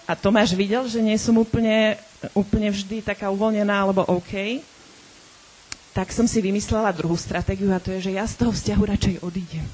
[0.06, 1.98] a Tomáš videl, že nie som úplne,
[2.38, 4.62] úplne vždy taká uvoľnená alebo OK,
[5.98, 9.16] tak som si vymyslela druhú stratégiu a to je, že ja z toho vzťahu radšej
[9.26, 9.66] odídem.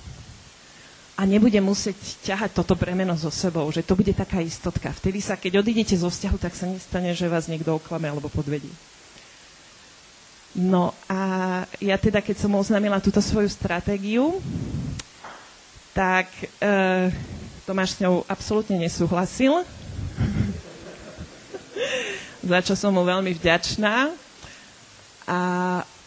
[1.19, 4.95] A nebudem musieť ťahať toto bremeno so sebou, že to bude taká istotka.
[4.95, 8.71] Vtedy sa, keď odídete zo vzťahu, tak sa nestane, že vás niekto oklame alebo podvedí.
[10.55, 11.19] No a
[11.83, 14.39] ja teda, keď som oznámila túto svoju stratégiu,
[15.91, 17.11] tak e,
[17.67, 19.63] Tomáš s ňou absolútne nesúhlasil
[22.41, 24.09] za čo som mu veľmi vďačná.
[25.29, 25.39] A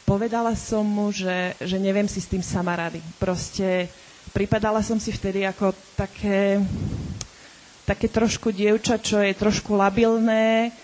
[0.05, 3.01] povedala som mu, že, že neviem si s tým sama rady.
[3.17, 3.89] Proste
[4.35, 6.61] pripadala som si vtedy ako také,
[7.87, 10.75] také trošku dievča, čo je trošku labilné,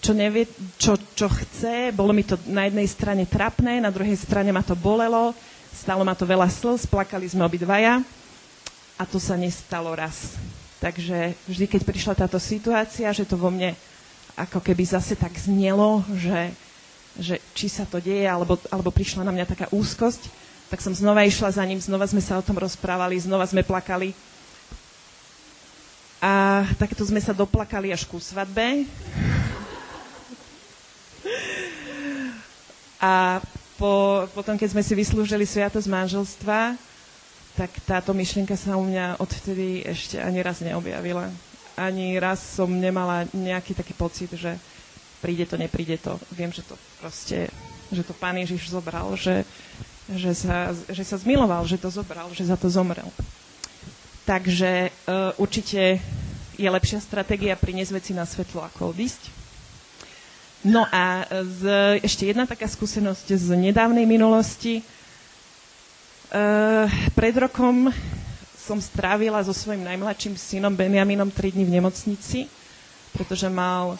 [0.00, 0.48] čo nevie,
[0.80, 1.92] čo, čo chce.
[1.92, 5.36] Bolo mi to na jednej strane trapné, na druhej strane ma to bolelo,
[5.70, 8.00] stalo ma to veľa slz, plakali sme obidvaja
[8.96, 10.36] a to sa nestalo raz.
[10.80, 13.72] Takže vždy, keď prišla táto situácia, že to vo mne
[14.36, 16.52] ako keby zase tak znelo, že,
[17.16, 20.28] že či sa to deje, alebo, alebo prišla na mňa taká úzkosť,
[20.68, 24.12] tak som znova išla za ním, znova sme sa o tom rozprávali, znova sme plakali.
[26.20, 28.84] A takto sme sa doplakali až ku svadbe.
[33.00, 33.40] A
[33.80, 36.74] po, potom, keď sme si vyslúžili sviatosť manželstva,
[37.56, 41.32] tak táto myšlienka sa u mňa odvtedy ešte ani raz neobjavila
[41.76, 44.56] ani raz som nemala nejaký taký pocit, že
[45.20, 46.16] príde to, nepríde to.
[46.32, 47.52] Viem, že to proste,
[47.92, 49.44] že to Pán Ježiš zobral, že,
[50.08, 53.08] že, sa, že sa zmiloval, že to zobral, že za to zomrel.
[54.26, 56.02] Takže uh, určite
[56.56, 59.22] je lepšia stratégia priniesť veci na svetlo, ako odísť.
[60.66, 61.62] No a z,
[62.02, 64.82] ešte jedna taká skúsenosť z nedávnej minulosti.
[66.26, 67.86] Uh, pred rokom
[68.66, 72.50] som strávila so svojím najmladším synom Benjaminom 3 dní v nemocnici,
[73.14, 73.94] pretože mal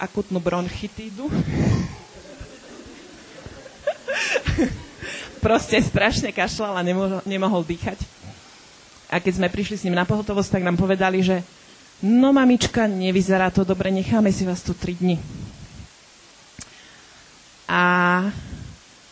[0.00, 1.28] akutnú bronchitídu.
[5.44, 8.00] Proste strašne kašľal a nemohol, nemohol dýchať.
[9.12, 11.44] A keď sme prišli s ním na pohotovosť, tak nám povedali, že
[12.00, 15.20] no mamička, nevyzerá to dobre, necháme si vás tu 3 dni.
[17.68, 17.82] A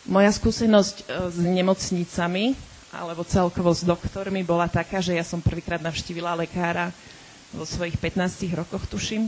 [0.09, 2.57] moja skúsenosť e, s nemocnicami,
[2.95, 6.95] alebo celkovo s doktormi, bola taká, že ja som prvýkrát navštívila lekára
[7.51, 9.27] vo svojich 15 rokoch, tuším.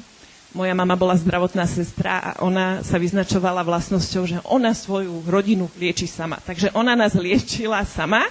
[0.56, 6.08] Moja mama bola zdravotná sestra a ona sa vyznačovala vlastnosťou, že ona svoju rodinu lieči
[6.08, 6.39] sama.
[6.39, 8.23] Takže ona nás liečila sama,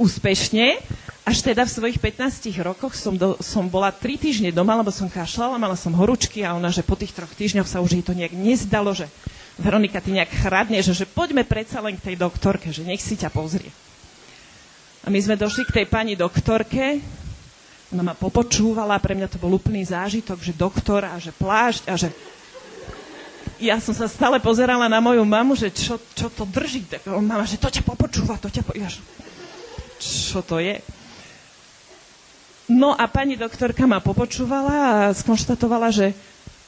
[0.00, 0.80] úspešne.
[1.26, 5.10] Až teda v svojich 15 rokoch som, do, som bola 3 týždne doma, lebo som
[5.10, 8.14] kašľala, mala som horúčky a ona, že po tých troch týždňoch sa už jej to
[8.14, 9.10] nejak nezdalo, že
[9.58, 13.32] Veronika, ty nejak chradneš, že poďme predsa len k tej doktorke, že nech si ťa
[13.32, 13.74] pozrie.
[15.06, 16.98] A my sme došli k tej pani doktorke,
[17.94, 21.94] ona ma popočúvala, pre mňa to bol úplný zážitok, že doktor a že plášť a
[21.94, 22.10] že
[23.62, 26.84] ja som sa stále pozerala na moju mamu, že čo, čo to drží.
[27.08, 28.74] Mama, že to ťa popočúva, to ťa po...
[28.76, 28.90] Ja,
[29.96, 30.82] čo to je?
[32.66, 34.74] No a pani doktorka ma popočúvala
[35.08, 36.12] a skonštatovala, že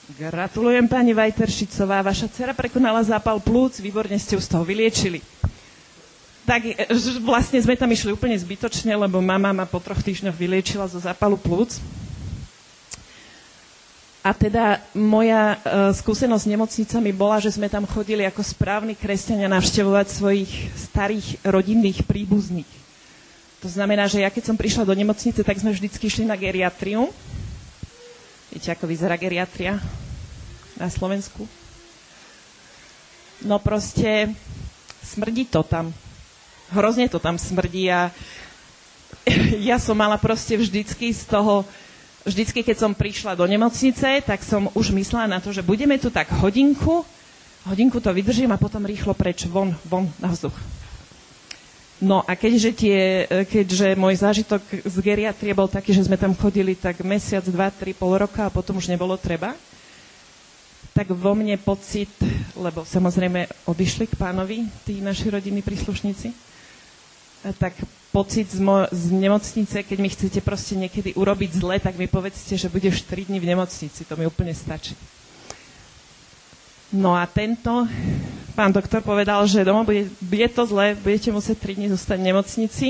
[0.09, 5.21] Gratulujem pani Vajteršicová, vaša dcera prekonala zápal plúc, výborne ste ju z toho vyliečili.
[6.49, 6.73] Tak e,
[7.21, 11.37] vlastne sme tam išli úplne zbytočne, lebo mama ma po troch týždňoch vyliečila zo zápalu
[11.37, 11.77] plúc.
[14.25, 19.49] A teda moja uh, skúsenosť s nemocnicami bola, že sme tam chodili ako správni kresťania
[19.49, 22.69] navštevovať svojich starých rodinných príbuzných.
[23.65, 27.09] To znamená, že ja keď som prišla do nemocnice, tak sme vždycky išli na geriatriu
[28.49, 29.77] Viete, ako vyzerá geriatria
[30.81, 31.45] na Slovensku?
[33.45, 34.33] No proste
[35.05, 35.93] smrdí to tam.
[36.73, 38.13] Hrozne to tam smrdí a
[39.69, 41.65] ja som mala proste vždycky z toho,
[42.29, 46.13] vždycky keď som prišla do nemocnice, tak som už myslela na to, že budeme tu
[46.13, 47.05] tak hodinku,
[47.65, 50.55] hodinku to vydržím a potom rýchlo preč, von, von na vzduch.
[51.99, 52.99] No a keďže, tie,
[53.51, 57.91] keďže môj zážitok z geriatrie bol taký, že sme tam chodili tak mesiac, dva, tri,
[57.91, 59.59] pol roka a potom už nebolo treba,
[60.95, 62.11] tak vo mne pocit,
[62.55, 66.48] lebo samozrejme odišli k pánovi tí naši rodinní príslušníci,
[67.59, 67.75] tak
[68.11, 72.57] pocit z, mo- z nemocnice, keď mi chcete proste niekedy urobiť zle, tak mi povedzte,
[72.57, 74.03] že budeš 3 dní v nemocnici.
[74.09, 74.97] To mi úplne stačí.
[76.89, 77.85] No a tento
[78.57, 82.29] pán doktor povedal, že doma bude, bude to zle, budete musieť 3 dní zostať v
[82.33, 82.87] nemocnici.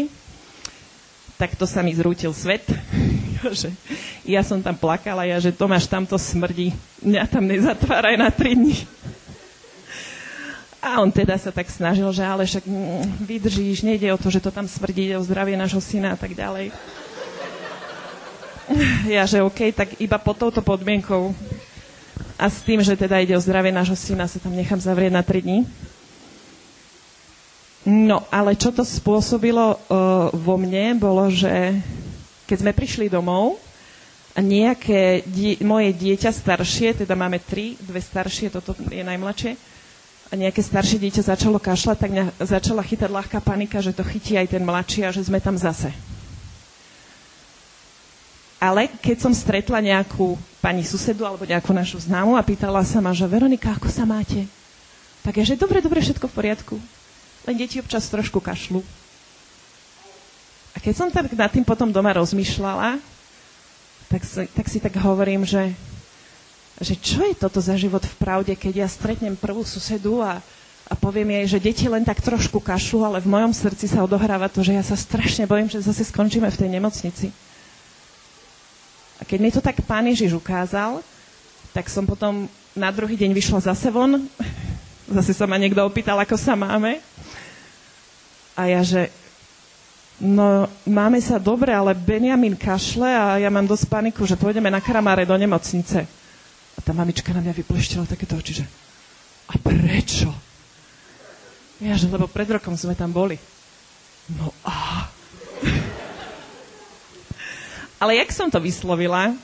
[1.35, 2.63] Tak to sa mi zrútil svet.
[4.35, 6.75] ja som tam plakala, ja, že Tomáš, tam to smrdí.
[7.03, 8.77] Mňa tam nezatváraj na 3 dní.
[10.89, 14.41] A on teda sa tak snažil, že ale však mm, vydržíš, nejde o to, že
[14.41, 16.73] to tam smrdí, o zdravie nášho syna a tak ďalej.
[19.09, 21.33] Ja, že OK, tak iba pod touto podmienkou
[22.37, 25.25] a s tým, že teda ide o zdravie nášho syna, sa tam nechám zavrieť na
[25.25, 25.65] 3 dní.
[27.89, 31.81] No, ale čo to spôsobilo uh, vo mne, bolo, že
[32.45, 33.57] keď sme prišli domov
[34.37, 39.57] a nejaké die, moje dieťa staršie, teda máme tri, dve staršie, toto je najmladšie,
[40.29, 44.37] a nejaké staršie dieťa začalo kašľať, tak mňa začala chytať ľahká panika, že to chytí
[44.37, 45.89] aj ten mladší a že sme tam zase.
[48.59, 53.15] Ale keď som stretla nejakú pani susedu alebo nejakú našu známu a pýtala sa ma,
[53.15, 54.45] že Veronika, ako sa máte?
[55.23, 56.77] Tak je, že dobre, dobre, všetko v poriadku.
[57.47, 58.83] Len deti občas trošku kašľú.
[60.75, 62.99] A keď som tak nad tým potom doma rozmýšľala,
[64.11, 65.73] tak si tak, si tak hovorím, že,
[66.79, 70.39] že čo je toto za život v pravde, keď ja stretnem prvú susedu a,
[70.87, 74.47] a poviem jej, že deti len tak trošku kašľú, ale v mojom srdci sa odohráva
[74.47, 77.27] to, že ja sa strašne bojím, že zase skončíme v tej nemocnici.
[79.19, 81.03] A keď mi to tak pán Ježiš ukázal,
[81.75, 82.47] tak som potom
[82.79, 84.31] na druhý deň vyšla zase von.
[85.09, 87.01] Zase sa ma niekto opýtal, ako sa máme.
[88.53, 89.09] A ja, že
[90.21, 94.85] no máme sa dobre, ale Benjamin kašle a ja mám dosť paniku, že pôjdeme na
[94.85, 96.05] kramáre do nemocnice.
[96.79, 98.65] A tá mamička na mňa vypleštila takéto oči, že
[99.49, 100.31] a prečo?
[101.83, 103.35] Ja, že lebo pred rokom sme tam boli.
[104.31, 105.09] No a...
[108.03, 109.35] Ale jak som to vyslovila,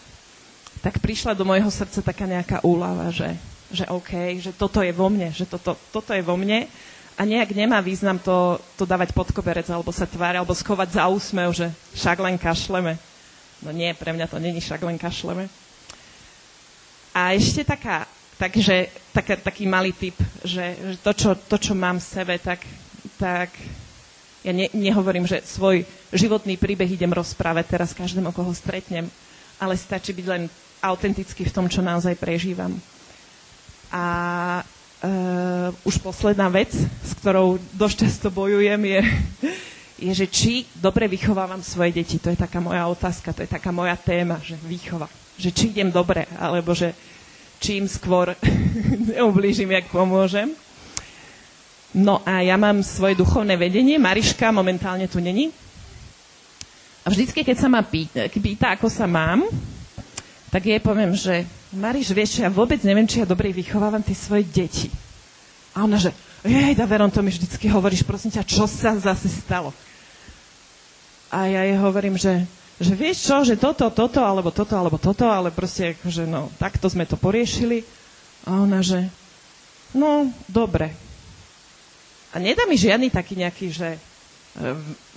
[0.84, 3.34] tak prišla do môjho srdca taká nejaká úlava, že,
[3.72, 6.68] že OK, že toto je vo mne, že toto, toto je vo mne
[7.16, 11.08] a nejak nemá význam to, to dávať pod koberec alebo sa tváriť, alebo schovať za
[11.08, 13.00] úsmev, že však len kašleme.
[13.64, 15.48] No nie, pre mňa to není, však len kašleme.
[17.14, 22.02] A ešte taká, takže, taká, taký malý tip, že, že to, čo, to, čo mám
[22.02, 22.66] v sebe, tak,
[23.22, 23.54] tak
[24.42, 29.08] ja ne, nehovorím, že svoj životný príbeh idem rozprávať teraz každému, koho stretnem,
[29.62, 30.50] ale stačí byť len
[30.84, 32.76] autentický v tom, čo naozaj prežívam.
[33.88, 34.04] A
[34.60, 39.00] uh, už posledná vec, s ktorou dosť často bojujem, je,
[40.02, 42.20] je, že či dobre vychovávam svoje deti.
[42.20, 45.08] To je taká moja otázka, to je taká moja téma, že výchova.
[45.38, 46.94] Že či idem dobre, alebo že
[47.58, 48.34] čím skôr
[49.14, 50.52] neublížim, jak pomôžem.
[51.94, 54.02] No a ja mám svoje duchovné vedenie.
[54.02, 55.54] Mariška momentálne tu není.
[57.04, 59.44] A vždycky, keď sa ma pýta, pýta, ako sa mám,
[60.50, 64.46] tak jej poviem, že Mariš, vieš, ja vôbec neviem, či ja dobre vychovávam tie svoje
[64.46, 64.88] deti.
[65.74, 66.14] A ona, že
[66.46, 69.74] jej, Veron, to mi vždycky hovoríš, prosím ťa, čo sa zase stalo?
[71.34, 72.46] A ja jej hovorím, že,
[72.80, 76.90] že vieš čo, že toto, toto, alebo toto, alebo toto, ale proste, že no, takto
[76.90, 77.86] sme to poriešili.
[78.44, 79.08] A ona, že
[79.94, 80.90] no, dobre.
[82.34, 83.88] A nedá mi žiadny taký nejaký, že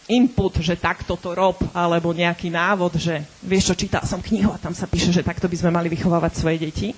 [0.08, 4.62] input, že takto to rob, alebo nejaký návod, že vieš čo, čítal som knihu a
[4.62, 6.89] tam sa píše, že takto by sme mali vychovávať svoje deti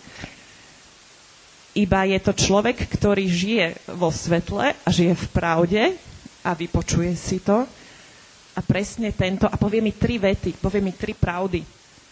[1.77, 5.83] iba je to človek, ktorý žije vo svetle a žije v pravde
[6.41, 7.63] a vypočuje si to.
[8.59, 11.63] A presne tento, a povie mi tri vety, povie mi tri pravdy,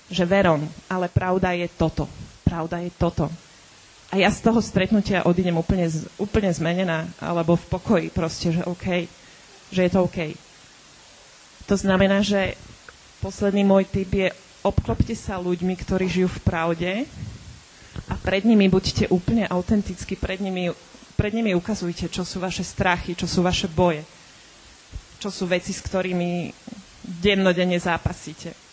[0.07, 2.07] že Veron, ale pravda je toto,
[2.47, 3.27] pravda je toto.
[4.07, 9.11] A ja z toho stretnutia odídem úplne, úplne zmenená, alebo v pokoji proste, že OK,
[9.75, 10.39] že je to OK.
[11.67, 12.55] To znamená, že
[13.19, 14.31] posledný môj typ je
[14.63, 16.91] obklopte sa ľuďmi, ktorí žijú v pravde,
[18.07, 20.71] a pred nimi buďte úplne autenticky, pred nimi,
[21.19, 24.07] pred nimi ukazujte, čo sú vaše strachy, čo sú vaše boje,
[25.17, 26.53] čo sú veci, s ktorými
[27.01, 28.66] dennodenne zápasíte.